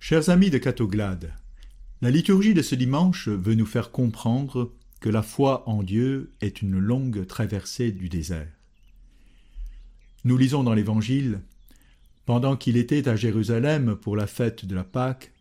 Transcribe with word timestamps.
Chers 0.00 0.30
amis 0.30 0.48
de 0.48 0.58
Catoglade, 0.58 1.34
la 2.00 2.10
liturgie 2.10 2.54
de 2.54 2.62
ce 2.62 2.76
dimanche 2.76 3.28
veut 3.28 3.56
nous 3.56 3.66
faire 3.66 3.90
comprendre 3.90 4.72
que 5.00 5.08
la 5.08 5.22
foi 5.22 5.68
en 5.68 5.82
Dieu 5.82 6.32
est 6.40 6.62
une 6.62 6.78
longue 6.78 7.26
traversée 7.26 7.90
du 7.90 8.08
désert. 8.08 8.48
Nous 10.24 10.38
lisons 10.38 10.62
dans 10.62 10.72
l'Évangile 10.72 11.40
Pendant 12.26 12.56
qu'il 12.56 12.76
était 12.76 13.08
à 13.08 13.16
Jérusalem 13.16 13.96
pour 13.96 14.16
la 14.16 14.28
fête 14.28 14.64
de 14.64 14.74
la 14.74 14.84
Pâque, 14.84 15.32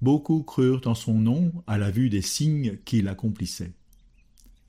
beaucoup 0.00 0.42
crurent 0.44 0.86
en 0.86 0.94
son 0.94 1.14
nom 1.14 1.52
à 1.66 1.76
la 1.76 1.90
vue 1.90 2.08
des 2.08 2.22
signes 2.22 2.78
qu'il 2.84 3.08
accomplissait. 3.08 3.72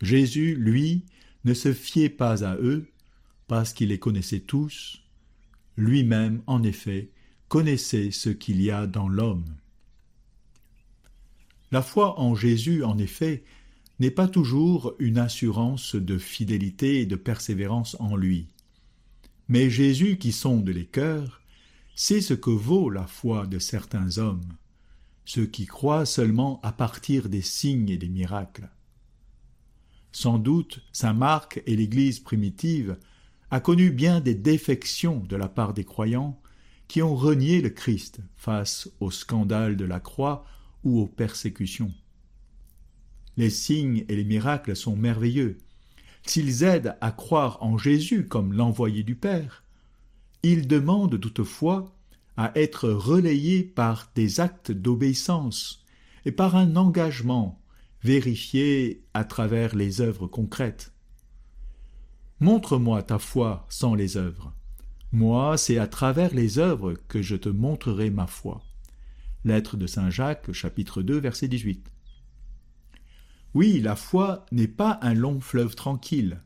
Jésus, 0.02 0.56
lui, 0.56 1.06
ne 1.46 1.54
se 1.54 1.74
fiait 1.74 2.10
pas 2.10 2.44
à 2.44 2.56
eux, 2.58 2.88
parce 3.48 3.72
qu'il 3.72 3.90
les 3.90 4.00
connaissait 4.00 4.42
tous, 4.42 5.04
lui-même, 5.78 6.42
en 6.48 6.64
effet, 6.64 7.12
connaissait 7.48 8.12
ce 8.12 8.30
qu'il 8.30 8.62
y 8.62 8.72
a 8.72 8.88
dans 8.88 9.08
l'homme. 9.08 9.46
La 11.72 11.82
foi 11.82 12.20
en 12.20 12.36
Jésus, 12.36 12.84
en 12.84 12.98
effet, 12.98 13.44
n'est 14.00 14.12
pas 14.12 14.28
toujours 14.28 14.94
une 15.00 15.18
assurance 15.18 15.96
de 15.96 16.18
fidélité 16.18 17.02
et 17.02 17.06
de 17.06 17.16
persévérance 17.16 17.98
en 18.00 18.16
lui. 18.16 18.48
Mais 19.50 19.70
Jésus, 19.70 20.18
qui 20.18 20.32
sonde 20.32 20.70
les 20.70 20.86
cœurs, 20.86 21.42
sait 21.96 22.22
ce 22.22 22.34
que 22.34 22.50
vaut 22.50 22.90
la 22.90 23.08
foi 23.08 23.48
de 23.48 23.60
certains 23.60 24.18
hommes, 24.18 24.54
ceux 25.26 25.46
qui 25.46 25.66
croient 25.66 26.06
seulement 26.06 26.60
à 26.64 26.72
partir 26.72 27.28
des 27.28 27.42
signes 27.42 27.90
et 27.90 27.98
des 27.98 28.10
miracles. 28.10 28.70
Sans 30.12 30.38
doute, 30.38 30.82
saint 30.92 31.14
Marc 31.14 31.62
et 31.66 31.76
l'Église 31.76 32.20
primitive 32.20 32.98
a 33.52 33.60
connu 33.60 33.92
bien 33.92 34.20
des 34.20 34.36
défections 34.36 35.20
de 35.28 35.36
la 35.36 35.48
part 35.48 35.74
des 35.74 35.84
croyants 35.84 36.40
qui 36.88 37.02
ont 37.02 37.16
renié 37.16 37.62
le 37.62 37.70
Christ 37.70 38.20
face 38.36 38.90
au 39.00 39.12
scandale 39.12 39.76
de 39.76 39.86
la 39.86 40.00
croix 40.00 40.46
ou 40.84 41.00
aux 41.00 41.08
persécutions. 41.08 41.94
Les 43.36 43.50
signes 43.50 44.06
et 44.08 44.16
les 44.16 44.24
miracles 44.24 44.76
sont 44.76 44.96
merveilleux. 44.96 45.58
S'ils 46.26 46.64
aident 46.64 46.96
à 47.02 47.12
croire 47.12 47.62
en 47.62 47.78
Jésus 47.78 48.28
comme 48.28 48.54
l'envoyé 48.54 49.04
du 49.04 49.16
Père, 49.16 49.64
ils 50.44 50.68
demandent 50.68 51.20
toutefois 51.20 51.94
à 52.36 52.52
être 52.56 52.90
relayés 52.90 53.64
par 53.64 54.12
des 54.16 54.40
actes 54.40 54.72
d'obéissance 54.72 55.84
et 56.26 56.32
par 56.32 56.56
un 56.56 56.76
engagement 56.76 57.62
vérifié 58.04 59.04
à 59.14 59.24
travers 59.24 59.76
les 59.76 60.02
œuvres 60.02 60.28
concrètes. 60.28 60.94
Montre-moi 62.40 63.02
ta 63.02 63.18
foi 63.18 63.66
sans 63.70 63.96
les 63.96 64.18
œuvres. 64.18 64.54
Moi, 65.14 65.58
c'est 65.58 65.78
à 65.78 65.88
travers 65.88 66.34
les 66.34 66.60
œuvres 66.60 66.96
que 67.08 67.22
je 67.22 67.36
te 67.36 67.48
montrerai 67.48 68.10
ma 68.10 68.28
foi. 68.28 68.62
Lettre 69.46 69.78
de 69.78 69.88
Saint 69.88 70.10
Jacques, 70.10 70.52
chapitre 70.52 71.02
2, 71.02 71.18
verset 71.20 71.48
18. 71.48 71.90
Oui, 73.54 73.80
la 73.80 73.96
foi 73.96 74.46
n'est 74.52 74.68
pas 74.68 75.00
un 75.02 75.14
long 75.14 75.40
fleuve 75.40 75.76
tranquille. 75.76 76.42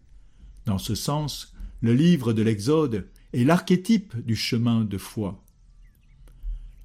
Dans 0.65 0.77
ce 0.77 0.93
sens, 0.93 1.55
le 1.81 1.95
livre 1.95 2.33
de 2.33 2.43
l'Exode 2.43 3.09
est 3.33 3.43
l'archétype 3.43 4.15
du 4.23 4.35
chemin 4.35 4.83
de 4.83 4.97
foi. 4.99 5.43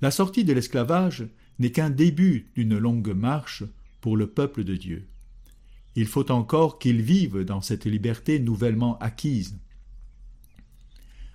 La 0.00 0.10
sortie 0.10 0.44
de 0.44 0.54
l'esclavage 0.54 1.26
n'est 1.58 1.72
qu'un 1.72 1.90
début 1.90 2.50
d'une 2.54 2.78
longue 2.78 3.14
marche 3.14 3.64
pour 4.00 4.16
le 4.16 4.26
peuple 4.26 4.64
de 4.64 4.76
Dieu. 4.76 5.08
Il 5.94 6.06
faut 6.06 6.30
encore 6.30 6.78
qu'ils 6.78 7.02
vivent 7.02 7.44
dans 7.44 7.60
cette 7.60 7.84
liberté 7.84 8.38
nouvellement 8.38 8.98
acquise. 8.98 9.58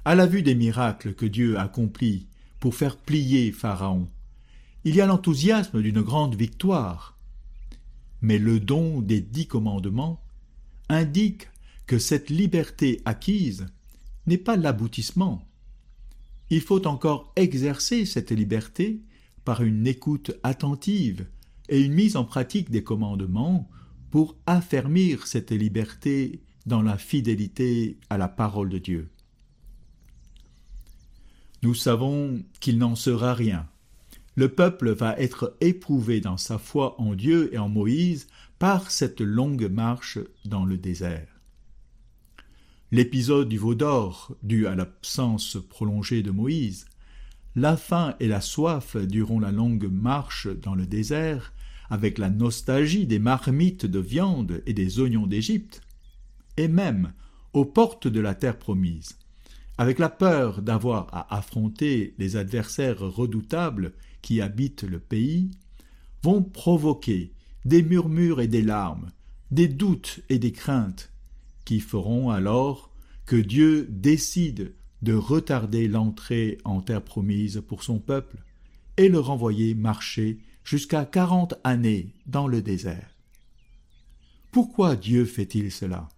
À 0.04 0.16
la 0.16 0.26
vue 0.26 0.42
des 0.42 0.56
miracles 0.56 1.14
que 1.14 1.28
Dieu 1.28 1.60
accomplit 1.60 2.26
pour 2.60 2.74
faire 2.74 2.98
plier 2.98 3.52
Pharaon, 3.52 4.10
il 4.84 4.96
y 4.96 5.02
a 5.02 5.06
l'enthousiasme 5.06 5.80
d'une 5.80 6.02
grande 6.02 6.34
victoire. 6.34 7.20
Mais 8.22 8.40
le 8.40 8.60
don 8.60 9.02
des 9.02 9.22
dix 9.22 9.46
commandements 9.46 10.20
indique 10.90 11.50
que 11.86 12.00
cette 12.00 12.32
liberté 12.32 13.00
acquise 13.06 13.68
n'est 14.26 14.40
pas 14.40 14.58
l'aboutissement. 14.58 15.48
Il 16.50 16.62
faut 16.62 16.88
encore 16.88 17.32
exercer 17.36 18.08
cette 18.08 18.32
liberté 18.32 19.04
par 19.46 19.62
une 19.62 19.86
écoute 19.86 20.32
attentive 20.42 21.28
et 21.70 21.80
une 21.80 21.94
mise 21.94 22.16
en 22.16 22.26
pratique 22.26 22.72
des 22.72 22.84
commandements 22.84 23.70
pour 24.10 24.36
affermir 24.48 25.28
cette 25.28 25.52
liberté 25.52 26.42
dans 26.66 26.82
la 26.82 26.98
fidélité 26.98 28.00
à 28.10 28.18
la 28.18 28.28
parole 28.28 28.70
de 28.70 28.80
Dieu. 28.80 29.11
Nous 31.64 31.76
savons 31.76 32.44
qu'il 32.60 32.80
n'en 32.80 32.96
sera 32.96 33.36
rien. 33.36 33.68
Le 34.36 34.50
peuple 34.50 34.92
va 34.92 35.16
être 35.20 35.56
éprouvé 35.62 36.20
dans 36.20 36.38
sa 36.38 36.58
foi 36.58 37.00
en 37.00 37.14
Dieu 37.14 37.54
et 37.54 37.60
en 37.60 37.70
Moïse 37.70 38.28
par 38.58 38.90
cette 38.90 39.22
longue 39.22 39.70
marche 39.70 40.18
dans 40.46 40.66
le 40.66 40.78
désert. 40.78 41.28
L'épisode 42.92 43.48
du 43.48 43.58
veau 43.58 43.76
d'or, 43.76 44.36
dû 44.42 44.66
à 44.66 44.76
l'absence 44.76 45.58
prolongée 45.70 46.24
de 46.24 46.32
Moïse, 46.32 46.86
la 47.56 47.78
faim 47.78 48.16
et 48.20 48.28
la 48.28 48.42
soif 48.42 48.98
durant 48.98 49.40
la 49.40 49.52
longue 49.52 49.90
marche 49.92 50.48
dans 50.48 50.74
le 50.74 50.88
désert, 50.88 51.54
avec 51.90 52.18
la 52.18 52.30
nostalgie 52.30 53.06
des 53.06 53.20
marmites 53.20 53.86
de 53.86 54.00
viande 54.00 54.64
et 54.66 54.74
des 54.74 55.00
oignons 55.00 55.28
d'Égypte, 55.28 55.82
et 56.58 56.68
même 56.68 57.14
aux 57.54 57.66
portes 57.66 58.08
de 58.08 58.20
la 58.20 58.34
terre 58.34 58.58
promise, 58.58 59.18
avec 59.78 60.00
la 60.00 60.10
peur 60.10 60.62
d'avoir 60.62 61.08
à 61.14 61.36
affronter 61.36 62.14
les 62.18 62.36
adversaires 62.36 63.00
redoutables 63.00 63.94
qui 64.22 64.42
habitent 64.42 64.84
le 64.84 65.00
pays, 65.00 65.52
vont 66.24 66.44
provoquer 66.44 67.34
des 67.66 67.82
murmures 67.82 68.42
et 68.42 68.48
des 68.48 68.62
larmes, 68.62 69.12
des 69.50 69.68
doutes 69.68 70.22
et 70.30 70.40
des 70.40 70.52
craintes, 70.52 71.12
qui 71.66 71.80
feront 71.80 72.30
alors 72.30 72.92
que 73.26 73.36
Dieu 73.36 73.88
décide 73.90 74.74
de 75.02 75.14
retarder 75.14 75.88
l'entrée 75.88 76.58
en 76.64 76.82
terre 76.82 77.04
promise 77.04 77.64
pour 77.68 77.84
son 77.84 78.00
peuple 78.00 78.38
et 78.98 79.10
le 79.10 79.20
renvoyer 79.20 79.74
marcher 79.74 80.40
jusqu'à 80.64 81.06
quarante 81.06 81.56
années 81.64 82.14
dans 82.28 82.48
le 82.48 82.62
désert. 82.62 83.18
Pourquoi 84.52 84.96
Dieu 84.96 85.26
fait-il 85.26 85.72
cela? 85.72 86.10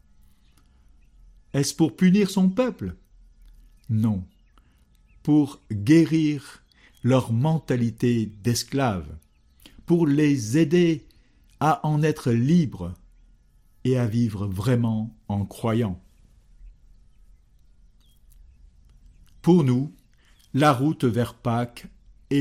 Est-ce 1.53 1.75
pour 1.75 1.95
punir 1.95 2.29
son 2.29 2.49
peuple? 2.49 2.95
Non, 3.89 4.23
pour 5.23 5.61
guérir 5.71 6.63
leur 7.03 7.31
mentalité 7.33 8.27
d'esclaves, 8.43 9.17
pour 9.85 10.07
les 10.07 10.57
aider 10.57 11.05
à 11.59 11.85
en 11.85 12.01
être 12.03 12.31
libres 12.31 12.93
et 13.83 13.97
à 13.97 14.07
vivre 14.07 14.47
vraiment 14.47 15.15
en 15.27 15.45
croyant. 15.45 16.01
Pour 19.41 19.63
nous, 19.63 19.93
la 20.53 20.71
route 20.71 21.03
vers 21.03 21.33
Pâques 21.33 21.87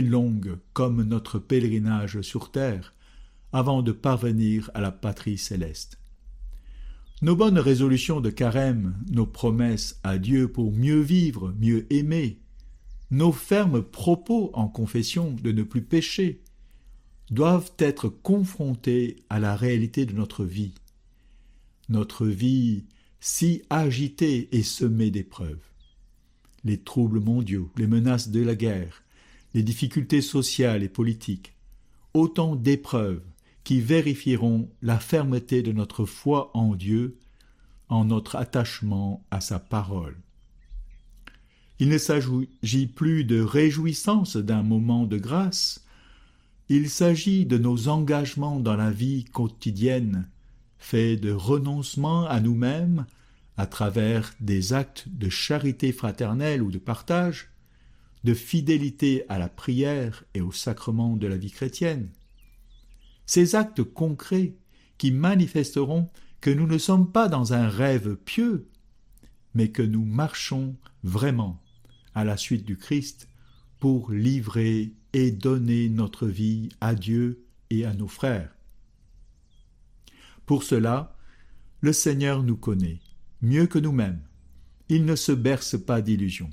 longue 0.01 0.59
comme 0.73 1.03
notre 1.03 1.39
pèlerinage 1.39 2.23
sur 2.23 2.51
terre 2.51 2.95
avant 3.53 3.83
de 3.83 3.93
parvenir 3.93 4.71
à 4.73 4.81
la 4.81 4.91
patrie 4.91 5.37
céleste. 5.37 5.99
Nos 7.23 7.37
bonnes 7.37 7.61
résolutions 7.61 8.21
de 8.21 8.31
carême, 8.31 8.97
nos 9.09 9.27
promesses 9.27 10.01
à 10.03 10.19
Dieu 10.19 10.49
pour 10.49 10.73
mieux 10.73 10.99
vivre, 10.99 11.55
mieux 11.61 11.87
aimer, 11.93 12.41
nos 13.13 13.31
fermes 13.31 13.81
propos 13.81 14.51
en 14.55 14.67
confession 14.67 15.31
de 15.31 15.53
ne 15.53 15.63
plus 15.63 15.83
pécher, 15.83 16.43
doivent 17.31 17.71
être 17.79 18.09
confrontés 18.09 19.23
à 19.31 19.39
la 19.39 19.55
réalité 19.55 20.05
de 20.05 20.15
notre 20.15 20.45
vie. 20.45 20.75
Notre 21.89 22.27
vie 22.27 22.87
si 23.21 23.63
agitée 23.71 24.49
et 24.51 24.65
semée 24.65 25.13
d'épreuves. 25.13 25.63
Les 26.65 26.79
troubles 26.79 27.21
mondiaux, 27.21 27.71
les 27.77 27.87
menaces 27.87 28.31
de 28.31 28.41
la 28.41 28.57
guerre, 28.57 29.05
les 29.55 29.63
difficultés 29.63 30.23
sociales 30.23 30.83
et 30.83 30.89
politiques, 30.89 31.55
autant 32.15 32.57
d'épreuves 32.57 33.23
qui 33.65 33.81
vérifieront 33.81 34.71
la 34.83 34.99
fermeté 34.99 35.63
de 35.63 35.73
notre 35.73 36.05
foi 36.05 36.51
en 36.55 36.75
Dieu, 36.75 37.19
en 37.89 38.05
notre 38.05 38.37
attachement 38.37 39.25
à 39.31 39.41
sa 39.41 39.59
parole. 39.59 40.17
Il 41.79 41.89
ne 41.89 41.99
s'agit 41.99 42.87
plus 42.87 43.25
de 43.25 43.41
réjouissance 43.41 44.37
d'un 44.37 44.63
moment 44.63 45.05
de 45.05 45.19
grâce, 45.19 45.85
il 46.69 46.89
s'agit 46.89 47.45
de 47.45 47.59
nos 47.59 47.89
engagements 47.89 48.61
dans 48.61 48.77
la 48.77 48.91
vie 48.91 49.25
quotidienne, 49.25 50.29
faits 50.79 51.21
de 51.21 51.33
renoncement 51.33 52.27
à 52.27 52.41
nous-mêmes 52.41 53.05
à 53.57 53.67
travers 53.67 54.33
des 54.41 54.73
actes 54.73 55.05
de 55.09 55.29
charité 55.29 55.93
fraternelle 55.93 56.63
ou 56.63 56.71
de 56.71 56.79
partage, 56.79 57.51
de 58.25 58.35
fidélité 58.35 59.25
à 59.29 59.39
la 59.39 59.49
prière 59.49 60.25
et 60.35 60.41
au 60.41 60.53
sacrement 60.53 61.17
de 61.17 61.27
la 61.27 61.37
vie 61.37 61.51
chrétienne. 61.51 62.09
Ces 63.27 63.55
actes 63.55 63.83
concrets 63.83 64.55
qui 64.99 65.11
manifesteront 65.11 66.09
que 66.41 66.51
nous 66.51 66.67
ne 66.67 66.79
sommes 66.79 67.11
pas 67.11 67.29
dans 67.29 67.53
un 67.53 67.69
rêve 67.69 68.17
pieux, 68.17 68.69
mais 69.55 69.71
que 69.71 69.83
nous 69.83 70.05
marchons 70.05 70.77
vraiment 71.03 71.63
à 72.15 72.25
la 72.25 72.37
suite 72.37 72.65
du 72.65 72.77
Christ 72.77 73.29
pour 73.79 74.13
livrer 74.13 74.93
et 75.13 75.31
donner 75.31 75.89
notre 75.89 76.27
vie 76.27 76.69
à 76.81 76.95
Dieu 76.95 77.45
et 77.71 77.85
à 77.85 77.95
nos 77.95 78.09
frères. 78.09 78.55
Pour 80.47 80.63
cela, 80.63 81.17
le 81.81 81.93
Seigneur 81.93 82.43
nous 82.43 82.57
connaît, 82.57 83.01
mieux 83.41 83.67
que 83.67 83.79
nous-mêmes. 83.79 84.21
Il 84.89 85.05
ne 85.05 85.17
se 85.17 85.33
berce 85.33 85.79
pas 85.79 86.03
d'illusions. 86.03 86.51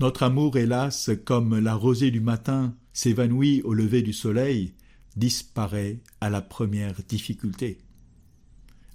Notre 0.00 0.24
amour, 0.24 0.56
hélas, 0.56 1.10
comme 1.24 1.58
la 1.58 1.74
rosée 1.74 2.10
du 2.10 2.20
matin 2.20 2.74
s'évanouit 2.92 3.62
au 3.62 3.72
lever 3.72 4.02
du 4.02 4.12
soleil, 4.12 4.74
disparaît 5.16 6.00
à 6.20 6.30
la 6.30 6.40
première 6.40 7.02
difficulté. 7.08 7.78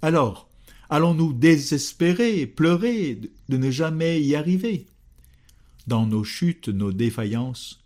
Alors, 0.02 0.48
allons-nous 0.90 1.32
désespérer, 1.32 2.46
pleurer 2.46 3.20
de 3.48 3.56
ne 3.56 3.70
jamais 3.70 4.22
y 4.22 4.34
arriver? 4.34 4.86
Dans 5.86 6.06
nos 6.06 6.24
chutes, 6.24 6.68
nos 6.68 6.92
défaillances, 6.92 7.82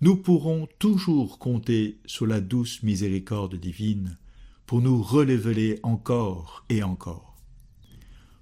nous 0.00 0.16
pourrons 0.16 0.68
toujours 0.78 1.38
compter 1.38 1.98
sur 2.06 2.26
la 2.26 2.40
douce 2.40 2.82
miséricorde 2.82 3.56
divine 3.56 4.18
pour 4.66 4.82
nous 4.82 5.02
relever 5.02 5.80
encore 5.82 6.64
et 6.68 6.82
encore. 6.82 7.36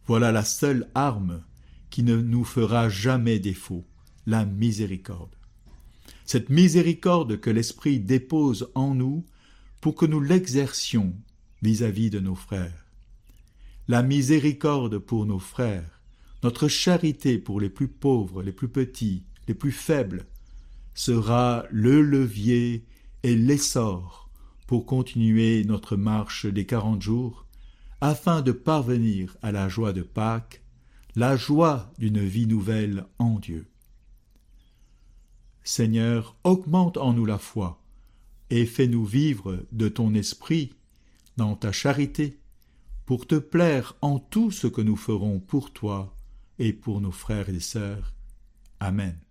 Voilà 0.06 0.32
la 0.32 0.44
seule 0.44 0.90
arme 0.94 1.44
qui 1.90 2.02
ne 2.02 2.16
nous 2.16 2.44
fera 2.44 2.88
jamais 2.88 3.38
défaut, 3.38 3.84
la 4.26 4.44
miséricorde. 4.44 5.36
Cette 6.26 6.50
miséricorde 6.50 7.38
que 7.38 7.50
l'Esprit 7.50 8.00
dépose 8.00 8.70
en 8.74 8.94
nous 8.94 9.24
pour 9.84 9.96
que 9.96 10.06
nous 10.06 10.22
l'exercions 10.22 11.12
vis-à-vis 11.60 12.08
de 12.08 12.18
nos 12.18 12.34
frères. 12.34 12.86
La 13.86 14.02
miséricorde 14.02 14.96
pour 14.96 15.26
nos 15.26 15.38
frères, 15.38 16.00
notre 16.42 16.68
charité 16.68 17.36
pour 17.36 17.60
les 17.60 17.68
plus 17.68 17.88
pauvres, 17.88 18.42
les 18.42 18.50
plus 18.50 18.70
petits, 18.70 19.26
les 19.46 19.52
plus 19.52 19.72
faibles, 19.72 20.24
sera 20.94 21.66
le 21.70 22.00
levier 22.00 22.86
et 23.24 23.36
l'essor 23.36 24.30
pour 24.66 24.86
continuer 24.86 25.62
notre 25.66 25.96
marche 25.96 26.46
des 26.46 26.64
quarante 26.64 27.02
jours, 27.02 27.44
afin 28.00 28.40
de 28.40 28.52
parvenir 28.52 29.36
à 29.42 29.52
la 29.52 29.68
joie 29.68 29.92
de 29.92 30.00
Pâques, 30.00 30.62
la 31.14 31.36
joie 31.36 31.92
d'une 31.98 32.24
vie 32.24 32.46
nouvelle 32.46 33.04
en 33.18 33.38
Dieu. 33.38 33.66
Seigneur, 35.62 36.36
augmente 36.42 36.96
en 36.96 37.12
nous 37.12 37.26
la 37.26 37.36
foi, 37.36 37.83
et 38.50 38.66
fais-nous 38.66 39.04
vivre 39.04 39.66
de 39.72 39.88
ton 39.88 40.14
esprit 40.14 40.74
dans 41.36 41.56
ta 41.56 41.72
charité, 41.72 42.38
pour 43.06 43.26
te 43.26 43.34
plaire 43.34 43.96
en 44.00 44.18
tout 44.18 44.50
ce 44.50 44.66
que 44.66 44.80
nous 44.80 44.96
ferons 44.96 45.40
pour 45.40 45.72
toi 45.72 46.16
et 46.58 46.72
pour 46.72 47.00
nos 47.00 47.10
frères 47.10 47.48
et 47.48 47.60
sœurs. 47.60 48.14
Amen. 48.80 49.23